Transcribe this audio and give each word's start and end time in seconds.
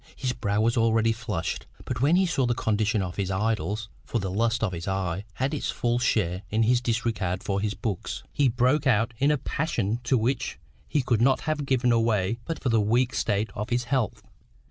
His 0.15 0.33
brow 0.33 0.59
was 0.59 0.77
already 0.77 1.11
flushed; 1.11 1.67
but 1.85 2.01
when 2.01 2.15
he 2.15 2.25
saw 2.25 2.47
the 2.47 2.55
condition 2.55 3.03
of 3.03 3.17
his 3.17 3.29
idols, 3.29 3.87
(for 4.03 4.17
the 4.17 4.31
lust 4.31 4.63
of 4.63 4.71
the 4.71 4.89
eye 4.89 5.25
had 5.35 5.53
its 5.53 5.69
full 5.69 5.99
share 5.99 6.41
in 6.49 6.63
his 6.63 6.81
regard 7.05 7.43
for 7.43 7.61
his 7.61 7.75
books,) 7.75 8.23
he 8.33 8.47
broke 8.47 8.87
out 8.87 9.13
in 9.19 9.29
a 9.29 9.37
passion 9.37 9.99
to 10.05 10.17
which 10.17 10.57
he 10.87 11.03
could 11.03 11.21
not 11.21 11.41
have 11.41 11.67
given 11.67 11.91
way 12.03 12.39
but 12.45 12.57
for 12.63 12.69
the 12.69 12.81
weak 12.81 13.13
state 13.13 13.51
of 13.53 13.69
his 13.69 13.83
health. 13.93 14.23